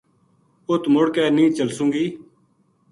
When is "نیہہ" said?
1.35-1.55